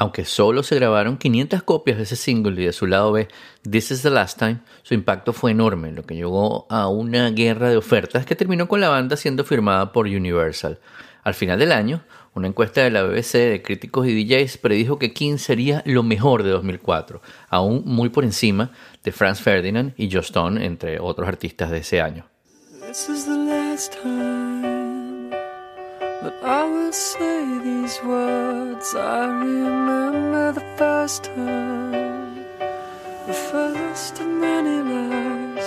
Aunque 0.00 0.24
solo 0.24 0.62
se 0.62 0.76
grabaron 0.76 1.18
500 1.18 1.62
copias 1.62 1.98
de 1.98 2.04
ese 2.04 2.16
single 2.16 2.62
y 2.62 2.64
de 2.64 2.72
su 2.72 2.86
lado 2.86 3.12
B, 3.12 3.28
This 3.70 3.90
is 3.90 4.00
the 4.00 4.08
Last 4.08 4.38
Time, 4.38 4.60
su 4.82 4.94
impacto 4.94 5.34
fue 5.34 5.50
enorme, 5.50 5.92
lo 5.92 6.04
que 6.04 6.14
llevó 6.14 6.66
a 6.70 6.88
una 6.88 7.28
guerra 7.28 7.68
de 7.68 7.76
ofertas 7.76 8.24
que 8.24 8.34
terminó 8.34 8.66
con 8.66 8.80
la 8.80 8.88
banda 8.88 9.18
siendo 9.18 9.44
firmada 9.44 9.92
por 9.92 10.06
Universal. 10.06 10.80
Al 11.22 11.34
final 11.34 11.58
del 11.58 11.70
año, 11.70 12.02
una 12.32 12.48
encuesta 12.48 12.80
de 12.80 12.90
la 12.90 13.02
BBC 13.02 13.50
de 13.50 13.60
críticos 13.62 14.06
y 14.06 14.24
DJs 14.24 14.56
predijo 14.56 14.98
que 14.98 15.12
King 15.12 15.36
sería 15.36 15.82
lo 15.84 16.02
mejor 16.02 16.44
de 16.44 16.50
2004, 16.52 17.20
aún 17.50 17.82
muy 17.84 18.08
por 18.08 18.24
encima 18.24 18.70
de 19.04 19.12
Franz 19.12 19.42
Ferdinand 19.42 19.92
y 19.98 20.10
Joe 20.10 20.22
Stone, 20.22 20.64
entre 20.64 20.98
otros 20.98 21.28
artistas 21.28 21.70
de 21.70 21.76
ese 21.76 22.00
año. 22.00 22.24
But 26.22 26.34
I 26.42 26.64
will 26.64 26.92
say 26.92 27.58
these 27.64 27.98
words. 28.04 28.94
I 28.94 29.24
remember 29.24 30.52
the 30.52 30.66
first 30.76 31.24
time, 31.24 32.44
the 33.26 33.32
first 33.32 34.20
of 34.20 34.26
many 34.26 34.82
lies, 34.82 35.66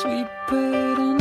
sweep 0.00 0.28
it 0.52 1.19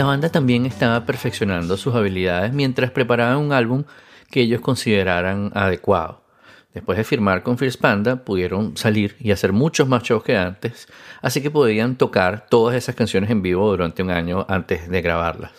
La 0.00 0.06
banda 0.06 0.30
también 0.30 0.64
estaba 0.64 1.04
perfeccionando 1.04 1.76
sus 1.76 1.94
habilidades 1.94 2.54
mientras 2.54 2.90
preparaban 2.90 3.36
un 3.36 3.52
álbum 3.52 3.84
que 4.30 4.40
ellos 4.40 4.62
consideraran 4.62 5.52
adecuado. 5.54 6.22
Después 6.72 6.96
de 6.96 7.04
firmar 7.04 7.42
con 7.42 7.58
First 7.58 7.78
Panda, 7.78 8.24
pudieron 8.24 8.78
salir 8.78 9.14
y 9.20 9.30
hacer 9.30 9.52
muchos 9.52 9.88
más 9.88 10.02
shows 10.02 10.24
que 10.24 10.38
antes, 10.38 10.88
así 11.20 11.42
que 11.42 11.50
podían 11.50 11.96
tocar 11.96 12.46
todas 12.48 12.76
esas 12.76 12.94
canciones 12.94 13.28
en 13.28 13.42
vivo 13.42 13.68
durante 13.68 14.02
un 14.02 14.08
año 14.08 14.46
antes 14.48 14.88
de 14.88 15.02
grabarlas. 15.02 15.52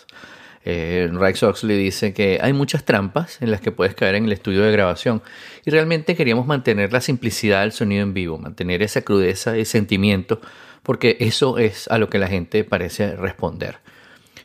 Eh, 0.65 1.07
Rex 1.13 1.43
Oxley 1.43 1.77
dice 1.77 2.11
que 2.11 2.39
hay 2.41 2.53
muchas 2.53 2.83
trampas 2.83 3.39
en 3.43 3.51
las 3.51 3.61
que 3.61 3.71
puedes 3.71 3.93
caer 3.93 4.15
en 4.15 4.25
el 4.25 4.31
estudio 4.31 4.63
de 4.63 4.71
grabación 4.71 5.21
y 5.63 5.69
realmente 5.69 6.15
queríamos 6.15 6.47
mantener 6.47 6.91
la 6.91 7.01
simplicidad 7.01 7.61
del 7.61 7.73
sonido 7.73 8.01
en 8.01 8.15
vivo, 8.15 8.39
mantener 8.39 8.81
esa 8.81 9.03
crudeza 9.03 9.55
y 9.59 9.65
sentimiento, 9.65 10.41
porque 10.81 11.17
eso 11.19 11.59
es 11.59 11.87
a 11.89 11.99
lo 11.99 12.09
que 12.09 12.17
la 12.17 12.27
gente 12.27 12.63
parece 12.63 13.15
responder. 13.15 13.77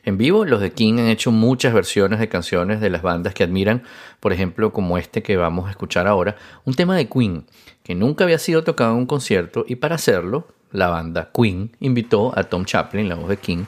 En 0.07 0.17
vivo, 0.17 0.45
los 0.45 0.61
de 0.61 0.71
King 0.71 0.99
han 0.99 1.09
hecho 1.09 1.33
muchas 1.33 1.73
versiones 1.73 2.19
de 2.19 2.29
canciones 2.29 2.79
de 2.79 2.89
las 2.89 3.01
bandas 3.01 3.33
que 3.33 3.43
admiran, 3.43 3.83
por 4.21 4.31
ejemplo, 4.31 4.71
como 4.71 4.97
este 4.97 5.21
que 5.21 5.35
vamos 5.35 5.67
a 5.67 5.71
escuchar 5.71 6.07
ahora, 6.07 6.37
un 6.63 6.75
tema 6.75 6.95
de 6.95 7.09
Queen, 7.09 7.45
que 7.83 7.93
nunca 7.93 8.23
había 8.23 8.39
sido 8.39 8.63
tocado 8.63 8.91
en 8.93 8.99
un 8.99 9.05
concierto 9.05 9.65
y 9.67 9.75
para 9.75 9.95
hacerlo, 9.95 10.47
la 10.71 10.87
banda 10.87 11.29
Queen 11.33 11.75
invitó 11.81 12.31
a 12.39 12.45
Tom 12.45 12.63
Chaplin, 12.63 13.09
la 13.09 13.15
voz 13.15 13.27
de 13.27 13.35
King, 13.35 13.65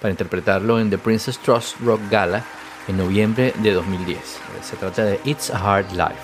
para 0.00 0.10
interpretarlo 0.10 0.80
en 0.80 0.90
The 0.90 0.98
Princess 0.98 1.38
Trust 1.38 1.78
Rock 1.78 2.00
Gala 2.10 2.44
en 2.88 2.96
noviembre 2.96 3.52
de 3.62 3.72
2010. 3.72 4.40
Se 4.62 4.74
trata 4.74 5.04
de 5.04 5.20
It's 5.24 5.50
a 5.50 5.56
Hard 5.56 5.92
Life. 5.92 6.18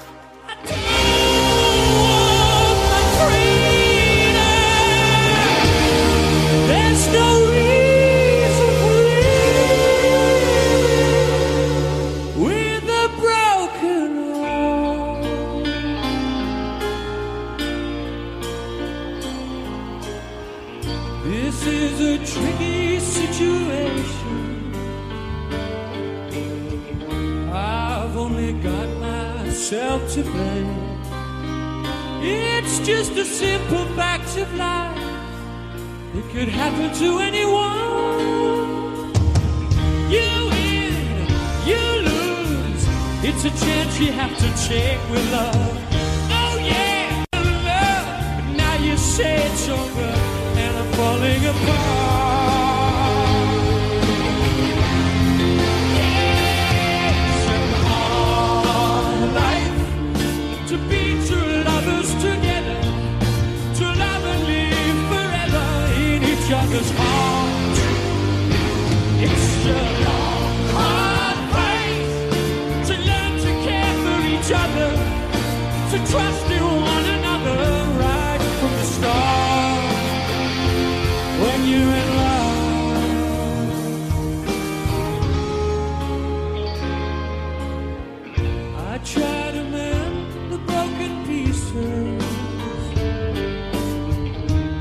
Try 89.05 89.51
to 89.51 89.65
mend 89.65 90.53
the 90.53 90.59
broken 90.59 91.27
pieces. 91.27 92.23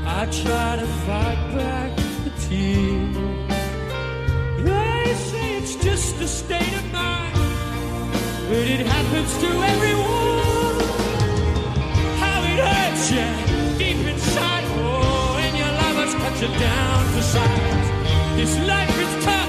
I 0.06 0.26
try 0.42 0.76
to 0.76 0.86
fight 1.06 1.40
back 1.56 1.96
the 2.24 2.30
tears. 2.44 3.16
They 4.64 5.14
say 5.14 5.56
it's 5.58 5.76
just 5.76 6.20
a 6.20 6.28
state 6.28 6.74
of 6.80 6.92
mind, 6.92 7.34
but 8.48 8.64
it 8.74 8.86
happens 8.86 9.32
to 9.42 9.48
everyone. 9.72 10.78
How 12.22 12.38
it 12.52 12.58
hurts 12.68 13.08
deep 13.78 14.06
inside, 14.06 14.64
oh, 14.78 15.42
and 15.44 15.56
your 15.58 15.72
lovers 15.82 16.14
cut 16.14 16.34
you 16.42 16.48
down 16.58 16.98
to 17.14 17.22
size. 17.22 17.88
This 18.36 18.58
life 18.68 18.98
is 19.00 19.24
tough 19.24 19.41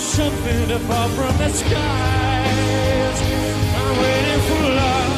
something 0.00 0.68
to 0.68 0.78
fall 0.80 1.08
from 1.10 1.36
the 1.36 1.48
skies. 1.50 3.18
I'm 3.76 3.98
waiting 4.00 4.40
for 4.48 4.62
love. 4.80 5.14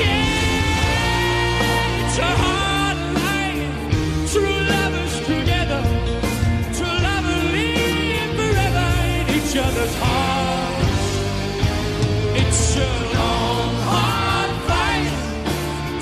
Yeah, 0.00 2.00
it's 2.00 2.18
a 2.18 2.20
hard 2.44 2.98
life. 3.22 4.32
True 4.32 4.58
lovers 4.72 5.14
together. 5.26 5.82
True 6.76 6.98
lovers 7.08 7.44
live 7.56 8.30
forever 8.40 8.88
in 9.12 9.24
each 9.36 9.54
other's 9.56 9.94
hearts. 10.00 11.04
It's 12.40 12.76
a 12.76 12.78
long, 13.14 13.74
hard 13.92 14.52
fight 14.68 15.14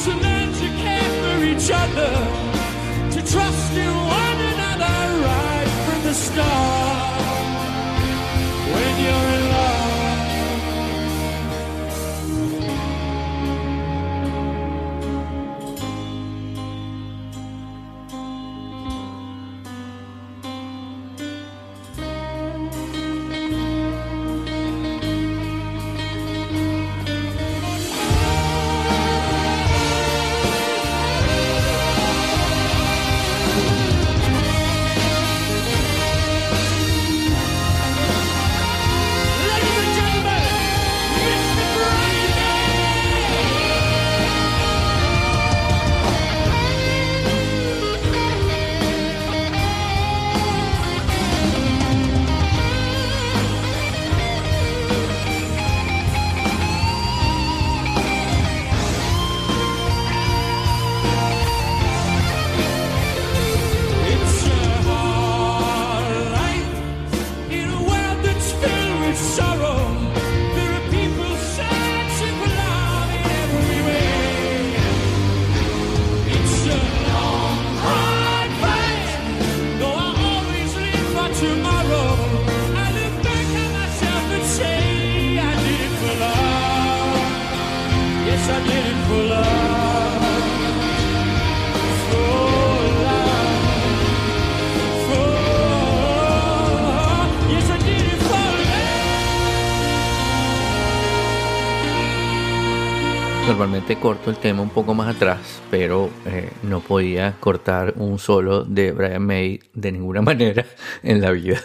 to 0.04 0.10
learn 0.24 0.48
to 0.60 0.66
care 0.82 1.10
for 1.22 1.36
each 1.44 1.68
other, 1.82 2.12
to 3.14 3.20
trust 3.32 3.72
you 3.74 4.03
star 6.14 7.16
when 8.72 9.00
you're 9.04 9.30
in 9.36 9.48
love. 9.50 9.73
Corto 103.92 104.30
el 104.30 104.36
tema 104.38 104.62
un 104.62 104.70
poco 104.70 104.94
más 104.94 105.14
atrás, 105.14 105.60
pero 105.70 106.08
eh, 106.24 106.50
no 106.62 106.80
podía 106.80 107.34
cortar 107.38 107.92
un 107.96 108.18
solo 108.18 108.64
de 108.64 108.92
Brian 108.92 109.24
May 109.24 109.60
de 109.74 109.92
ninguna 109.92 110.22
manera 110.22 110.64
en 111.02 111.20
la 111.20 111.30
vida. 111.30 111.60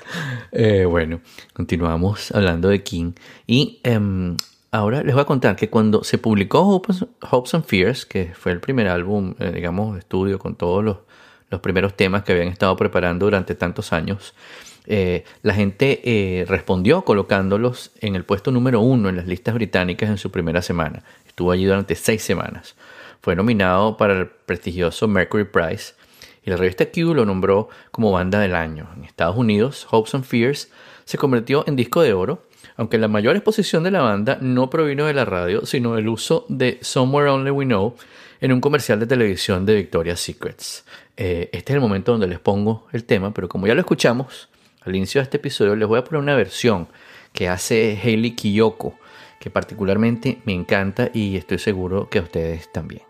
Eh, 0.52 0.84
bueno, 0.84 1.22
continuamos 1.54 2.32
hablando 2.32 2.68
de 2.68 2.84
King. 2.84 3.14
Y 3.48 3.80
em, 3.84 4.36
ahora 4.70 5.02
les 5.02 5.14
voy 5.14 5.22
a 5.22 5.26
contar 5.26 5.56
que 5.56 5.70
cuando 5.70 6.04
se 6.04 6.18
publicó 6.18 6.62
Hopes, 6.68 7.54
and 7.54 7.64
Fears, 7.64 8.06
que 8.06 8.34
fue 8.34 8.52
el 8.52 8.60
primer 8.60 8.90
álbum, 8.90 9.34
eh, 9.40 9.52
digamos, 9.54 9.94
de 9.94 10.00
estudio 10.00 10.40
con 10.40 10.56
todos 10.56 10.84
los, 10.84 10.98
los 11.50 11.62
primeros 11.62 11.96
temas 11.96 12.24
que 12.24 12.34
habían 12.34 12.50
estado 12.50 12.76
preparando 12.76 13.28
durante 13.28 13.56
tantos 13.56 13.94
años, 13.94 14.36
eh, 14.92 15.24
la 15.42 15.54
gente 15.54 16.46
respondió 16.48 17.04
colocándolos 17.04 17.92
en 18.02 18.16
el 18.16 18.26
puesto 18.26 18.52
número 18.52 18.82
uno 18.82 19.08
en 19.08 19.16
las 19.16 19.28
listas 19.28 19.54
británicas 19.54 20.10
en 20.10 20.18
su 20.18 20.32
primera 20.32 20.62
semana. 20.62 21.04
Estuvo 21.40 21.54
allí 21.54 21.64
durante 21.64 21.96
seis 21.96 22.22
semanas. 22.22 22.76
Fue 23.22 23.34
nominado 23.34 23.96
para 23.96 24.12
el 24.12 24.28
prestigioso 24.28 25.08
Mercury 25.08 25.46
Prize 25.46 25.94
y 26.44 26.50
la 26.50 26.58
revista 26.58 26.92
Q 26.92 27.14
lo 27.14 27.26
nombró 27.26 27.70
como 27.92 28.12
banda 28.12 28.42
del 28.42 28.56
año. 28.56 28.90
En 28.94 29.06
Estados 29.06 29.38
Unidos, 29.38 29.88
Hopes 29.90 30.16
and 30.16 30.26
Fears 30.26 30.70
se 31.06 31.18
convirtió 31.18 31.64
en 31.66 31.78
disco 31.78 32.02
de 32.02 32.12
oro, 32.12 32.44
aunque 32.76 32.98
la 32.98 33.08
mayor 33.08 33.38
exposición 33.38 33.84
de 33.84 33.92
la 33.92 34.02
banda 34.02 34.38
no 34.42 34.70
provino 34.70 35.06
de 35.06 35.14
la 35.14 35.24
radio, 35.24 35.66
sino 35.66 35.96
del 35.96 36.10
uso 36.10 36.46
de 36.50 36.78
Somewhere 36.82 37.30
Only 37.30 37.52
We 37.52 37.64
Know 37.64 37.96
en 38.42 38.52
un 38.52 38.60
comercial 38.60 39.00
de 39.00 39.08
televisión 39.08 39.66
de 39.66 39.76
Victoria's 39.76 40.20
Secrets. 40.20 40.84
Eh, 41.16 41.48
este 41.54 41.72
es 41.72 41.76
el 41.76 41.82
momento 41.82 42.12
donde 42.12 42.28
les 42.28 42.40
pongo 42.40 42.86
el 42.92 43.06
tema, 43.06 43.34
pero 43.34 43.48
como 43.48 43.66
ya 43.66 43.76
lo 43.76 43.80
escuchamos 43.80 44.50
al 44.82 44.94
inicio 44.94 45.22
de 45.22 45.24
este 45.24 45.38
episodio, 45.38 45.78
les 45.78 45.88
voy 45.88 46.00
a 46.00 46.04
poner 46.04 46.22
una 46.22 46.36
versión 46.36 46.90
que 47.32 47.48
hace 47.48 47.98
Hayley 48.04 48.32
Kiyoko, 48.32 49.00
que 49.40 49.50
particularmente 49.50 50.40
me 50.46 50.54
encanta 50.54 51.10
y 51.14 51.38
estoy 51.38 51.60
seguro 51.60 52.10
que 52.10 52.20
a 52.20 52.24
ustedes 52.24 52.72
también. 52.72 53.10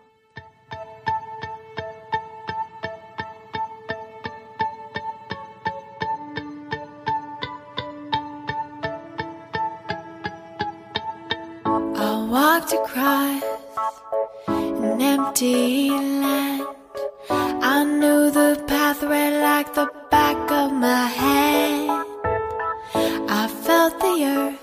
The 24.00 24.24
earth 24.24 24.59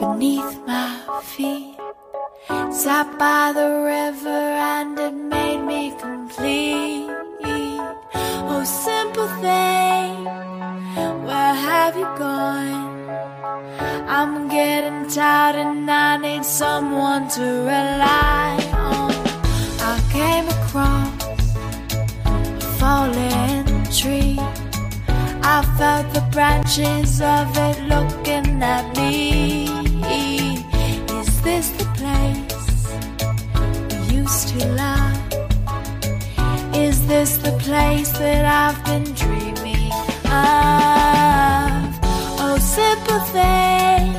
beneath 0.00 0.58
my 0.66 1.20
feet. 1.22 1.76
Sat 2.72 3.06
by 3.18 3.52
the 3.52 3.68
river 3.94 4.42
and 4.72 4.98
it 4.98 5.12
made 5.12 5.62
me 5.72 5.82
complete. 5.98 7.10
Oh, 8.50 8.64
simple 8.64 9.28
thing, 9.44 10.24
where 11.26 11.54
have 11.68 11.94
you 11.96 12.08
gone? 12.24 12.88
I'm 14.18 14.48
getting 14.48 15.06
tired 15.08 15.56
and 15.56 15.90
I 15.90 16.16
need 16.16 16.44
someone 16.44 17.28
to 17.36 17.46
rely 17.74 18.56
on. 18.72 19.12
I 19.92 19.96
came 20.16 20.46
across 20.56 21.44
a 22.64 22.70
fallen 22.78 23.64
tree. 23.98 24.38
I 25.56 25.58
felt 25.76 26.06
the 26.14 26.24
branches 26.32 27.20
of 27.20 27.46
it 27.68 27.76
looking 27.92 28.62
at 28.62 28.96
me. 28.96 29.39
This 37.10 37.38
the 37.38 37.50
place 37.66 38.12
that 38.22 38.44
I've 38.44 38.80
been 38.84 39.02
dreaming 39.14 39.90
of? 40.30 40.70
Oh, 42.38 42.56
thing, 43.34 44.14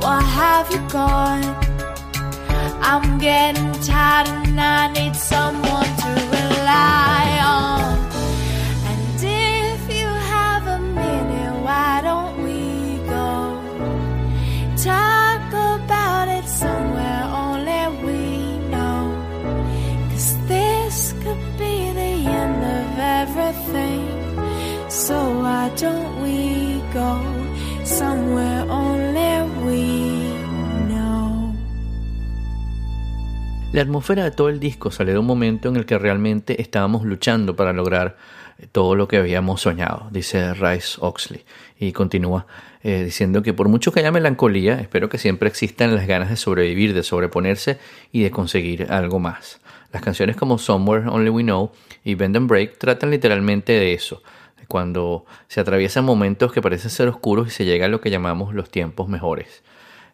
why 0.00 0.22
have 0.22 0.70
you 0.72 0.80
gone? 0.88 1.44
I'm 2.80 3.18
getting 3.18 3.72
tired 3.82 4.28
and 4.28 4.58
I 4.58 4.90
need 4.94 5.14
someone 5.14 5.90
to 6.02 6.10
rely 6.32 7.11
Somewhere 27.84 28.64
only 28.70 29.42
we 29.64 30.34
know? 30.88 31.52
La 33.72 33.82
atmósfera 33.82 34.24
de 34.24 34.30
todo 34.30 34.48
el 34.48 34.60
disco 34.60 34.90
sale 34.90 35.12
de 35.12 35.18
un 35.18 35.26
momento 35.26 35.68
en 35.68 35.76
el 35.76 35.84
que 35.84 35.98
realmente 35.98 36.60
estábamos 36.62 37.04
luchando 37.04 37.56
para 37.56 37.72
lograr 37.72 38.16
todo 38.70 38.94
lo 38.94 39.08
que 39.08 39.16
habíamos 39.16 39.60
soñado, 39.60 40.08
dice 40.10 40.54
Rice 40.54 40.98
Oxley. 41.00 41.44
Y 41.78 41.92
continúa 41.92 42.46
eh, 42.82 43.02
diciendo 43.04 43.42
que 43.42 43.52
por 43.52 43.68
mucho 43.68 43.92
que 43.92 44.00
haya 44.00 44.12
melancolía, 44.12 44.80
espero 44.80 45.08
que 45.08 45.18
siempre 45.18 45.48
existan 45.48 45.94
las 45.94 46.06
ganas 46.06 46.30
de 46.30 46.36
sobrevivir, 46.36 46.94
de 46.94 47.02
sobreponerse 47.02 47.78
y 48.12 48.22
de 48.22 48.30
conseguir 48.30 48.90
algo 48.90 49.18
más. 49.18 49.60
Las 49.92 50.02
canciones 50.02 50.36
como 50.36 50.58
Somewhere 50.58 51.08
Only 51.08 51.30
We 51.30 51.42
Know 51.42 51.72
y 52.04 52.14
Bend 52.14 52.36
and 52.36 52.48
Break 52.48 52.78
tratan 52.78 53.10
literalmente 53.10 53.72
de 53.72 53.92
eso, 53.92 54.22
cuando 54.72 55.26
se 55.48 55.60
atraviesan 55.60 56.02
momentos 56.02 56.50
que 56.50 56.62
parecen 56.62 56.90
ser 56.90 57.08
oscuros 57.08 57.48
y 57.48 57.50
se 57.50 57.66
llega 57.66 57.84
a 57.84 57.88
lo 57.90 58.00
que 58.00 58.08
llamamos 58.08 58.54
los 58.54 58.70
tiempos 58.70 59.06
mejores. 59.06 59.62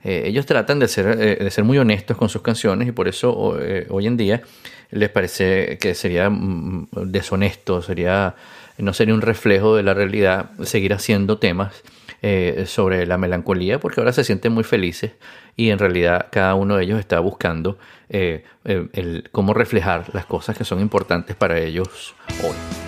Eh, 0.02 0.24
ellos 0.26 0.46
tratan 0.46 0.80
de 0.80 0.88
ser, 0.88 1.06
eh, 1.06 1.36
de 1.36 1.50
ser 1.52 1.62
muy 1.62 1.78
honestos 1.78 2.16
con 2.16 2.28
sus 2.28 2.42
canciones 2.42 2.88
y 2.88 2.92
por 2.92 3.06
eso 3.06 3.56
eh, 3.60 3.86
hoy 3.88 4.08
en 4.08 4.16
día 4.16 4.42
les 4.90 5.10
parece 5.10 5.78
que 5.78 5.94
sería 5.94 6.28
mm, 6.28 6.88
deshonesto, 7.06 7.82
sería 7.82 8.34
no 8.78 8.92
sería 8.92 9.14
un 9.14 9.22
reflejo 9.22 9.76
de 9.76 9.82
la 9.84 9.94
realidad 9.94 10.50
seguir 10.62 10.92
haciendo 10.92 11.38
temas 11.38 11.82
eh, 12.20 12.64
sobre 12.66 13.06
la 13.06 13.16
melancolía 13.16 13.78
porque 13.78 14.00
ahora 14.00 14.12
se 14.12 14.24
sienten 14.24 14.52
muy 14.52 14.64
felices 14.64 15.12
y 15.56 15.70
en 15.70 15.78
realidad 15.78 16.26
cada 16.32 16.56
uno 16.56 16.76
de 16.76 16.82
ellos 16.82 16.98
está 16.98 17.20
buscando 17.20 17.78
eh, 18.08 18.44
eh, 18.64 18.88
el, 18.92 19.28
cómo 19.30 19.54
reflejar 19.54 20.06
las 20.12 20.26
cosas 20.26 20.58
que 20.58 20.64
son 20.64 20.80
importantes 20.80 21.36
para 21.36 21.60
ellos 21.60 22.14
hoy. 22.42 22.87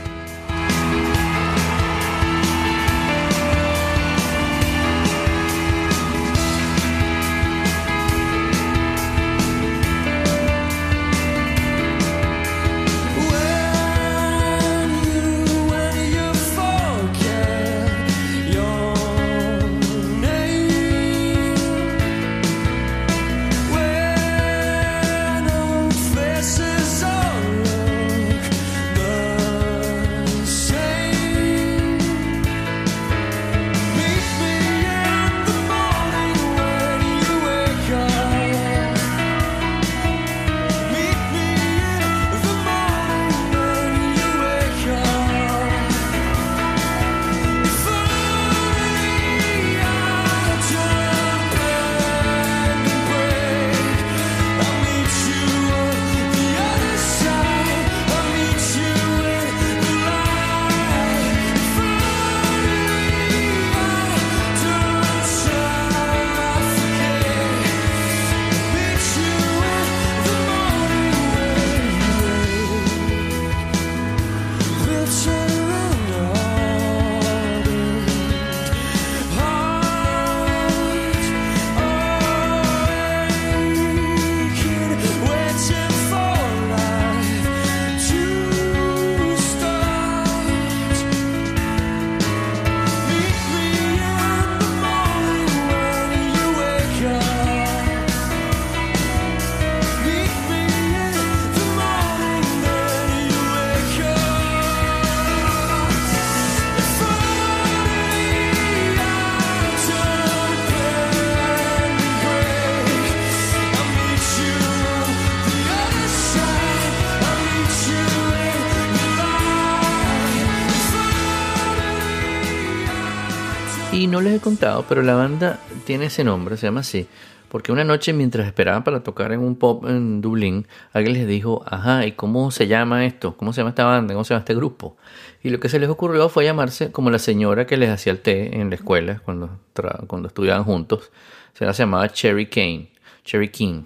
No 124.11 124.21
les 124.21 124.37
he 124.37 124.41
contado, 124.41 124.85
pero 124.89 125.03
la 125.03 125.15
banda 125.15 125.61
tiene 125.85 126.07
ese 126.07 126.25
nombre, 126.25 126.57
se 126.57 126.67
llama 126.67 126.81
así, 126.81 127.07
porque 127.49 127.73
una 127.73 127.85
noche 127.85 128.13
mientras 128.13 128.47
esperaban 128.47 128.85
para 128.85 129.03
tocar 129.03 129.33
en 129.33 129.41
un 129.41 129.57
pop 129.57 129.85
en 129.87 130.21
Dublín, 130.21 130.67
alguien 130.93 131.15
les 131.15 131.27
dijo, 131.27 131.63
ajá, 131.67 132.07
¿y 132.07 132.13
cómo 132.13 132.51
se 132.51 132.67
llama 132.67 133.07
esto? 133.07 133.37
¿Cómo 133.37 133.53
se 133.53 133.61
llama 133.61 133.71
esta 133.71 133.85
banda? 133.85 134.15
¿Cómo 134.15 134.25
se 134.25 134.35
llama 134.35 134.41
este 134.41 134.55
grupo? 134.55 134.97
Y 135.43 135.51
lo 135.51 135.59
que 135.59 135.69
se 135.69 135.79
les 135.79 135.89
ocurrió 135.89 136.29
fue 136.29 136.45
llamarse 136.45 136.93
como 136.93 137.11
la 137.11 137.19
señora 137.19 137.67
que 137.67 137.77
les 137.77 137.91
hacía 137.91 138.13
el 138.13 138.21
té 138.21 138.61
en 138.61 138.69
la 138.71 138.77
escuela 138.77 139.21
cuando, 139.25 139.59
cuando 140.07 140.29
estudiaban 140.29 140.65
juntos. 140.65 141.11
Se 141.55 141.65
la 141.65 141.73
llamaba 141.73 142.09
Cherry 142.09 142.47
Kane, 142.47 142.91
Cherry 143.25 143.49
King. 143.49 143.85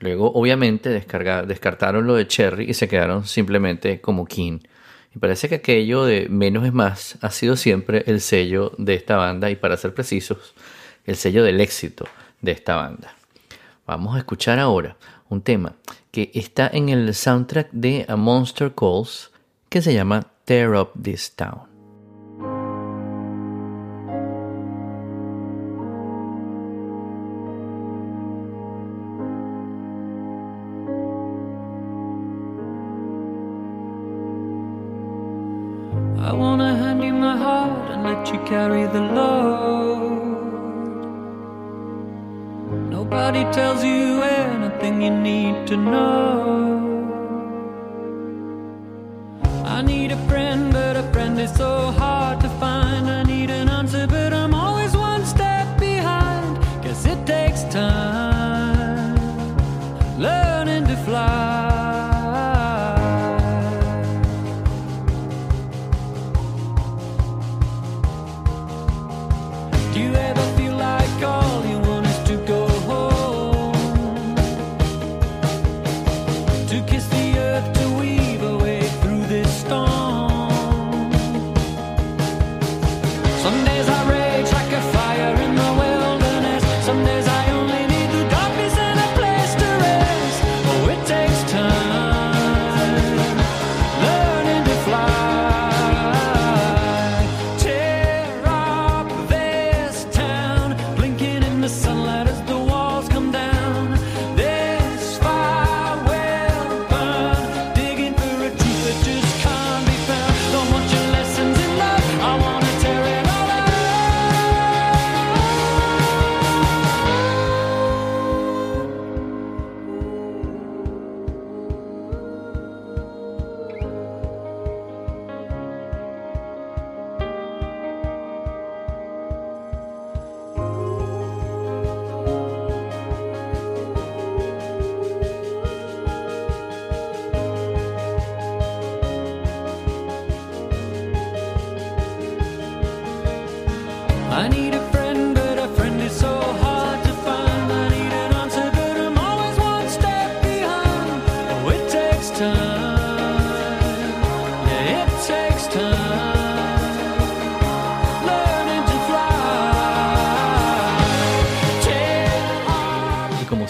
Luego, 0.00 0.32
obviamente, 0.32 0.88
descartaron 0.90 2.06
lo 2.06 2.14
de 2.14 2.26
Cherry 2.26 2.68
y 2.68 2.74
se 2.74 2.88
quedaron 2.88 3.24
simplemente 3.24 4.00
como 4.00 4.26
King. 4.26 4.58
Y 5.14 5.18
parece 5.18 5.48
que 5.48 5.56
aquello 5.56 6.04
de 6.04 6.28
menos 6.28 6.64
es 6.64 6.72
más 6.72 7.18
ha 7.20 7.30
sido 7.30 7.56
siempre 7.56 8.04
el 8.06 8.20
sello 8.20 8.72
de 8.78 8.94
esta 8.94 9.16
banda 9.16 9.50
y 9.50 9.56
para 9.56 9.76
ser 9.76 9.94
precisos, 9.94 10.54
el 11.04 11.16
sello 11.16 11.44
del 11.44 11.60
éxito 11.60 12.06
de 12.40 12.52
esta 12.52 12.76
banda. 12.76 13.14
Vamos 13.86 14.14
a 14.14 14.18
escuchar 14.18 14.58
ahora 14.58 14.96
un 15.28 15.42
tema 15.42 15.74
que 16.10 16.30
está 16.34 16.70
en 16.72 16.88
el 16.88 17.14
soundtrack 17.14 17.70
de 17.72 18.04
A 18.08 18.16
Monster 18.16 18.72
Calls 18.74 19.30
que 19.68 19.82
se 19.82 19.94
llama 19.94 20.26
Tear 20.44 20.74
Up 20.74 20.90
This 21.02 21.32
Town. 21.34 21.71
So 51.82 51.90
hard 51.90 52.41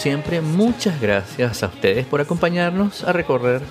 siempre, 0.02 0.40
muchas 0.40 1.00
gracias 1.00 1.62
a 1.62 1.68
ustedes 1.68 2.04
por 2.04 2.20
acompañarnos 2.20 3.04
a 3.04 3.12
recorrer 3.12 3.62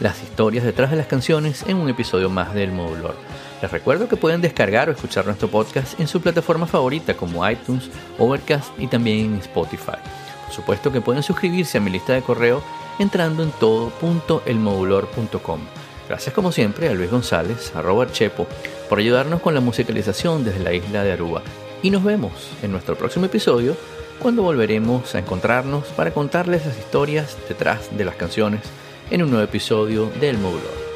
las 0.00 0.22
historias 0.22 0.62
detrás 0.62 0.90
de 0.90 0.98
las 0.98 1.06
canciones 1.06 1.64
en 1.66 1.78
un 1.78 1.88
episodio 1.88 2.28
más 2.28 2.52
del 2.52 2.72
Modulor. 2.72 3.14
Les 3.62 3.72
recuerdo 3.72 4.06
que 4.06 4.18
pueden 4.18 4.42
descargar 4.42 4.90
o 4.90 4.92
escuchar 4.92 5.24
nuestro 5.24 5.48
podcast 5.48 5.98
en 5.98 6.06
su 6.06 6.20
plataforma 6.20 6.66
favorita 6.66 7.16
como 7.16 7.48
iTunes, 7.48 7.88
Overcast 8.18 8.78
y 8.78 8.86
también 8.86 9.32
en 9.32 9.36
Spotify. 9.36 9.96
Por 10.44 10.54
supuesto 10.54 10.92
que 10.92 11.00
pueden 11.00 11.22
suscribirse 11.22 11.78
a 11.78 11.80
mi 11.80 11.90
lista 11.90 12.12
de 12.12 12.20
correo 12.20 12.62
entrando 12.98 13.42
en 13.42 13.50
todo.elmodulor.com. 13.52 15.60
Gracias 16.06 16.34
como 16.34 16.52
siempre 16.52 16.90
a 16.90 16.92
Luis 16.92 17.10
González, 17.10 17.74
arroba 17.74 18.12
Chepo, 18.12 18.46
por 18.90 18.98
ayudarnos 18.98 19.40
con 19.40 19.54
la 19.54 19.62
musicalización 19.62 20.44
desde 20.44 20.60
la 20.60 20.74
isla 20.74 21.02
de 21.02 21.12
Aruba. 21.12 21.40
Y 21.82 21.88
nos 21.88 22.04
vemos 22.04 22.50
en 22.62 22.72
nuestro 22.72 22.94
próximo 22.94 23.24
episodio 23.24 23.74
cuando 24.18 24.42
volveremos 24.42 25.14
a 25.14 25.20
encontrarnos 25.20 25.86
para 25.88 26.12
contarles 26.12 26.66
las 26.66 26.78
historias 26.78 27.36
detrás 27.48 27.96
de 27.96 28.04
las 28.04 28.16
canciones 28.16 28.62
en 29.10 29.22
un 29.22 29.30
nuevo 29.30 29.44
episodio 29.44 30.10
del 30.20 30.38
Modulor. 30.38 30.87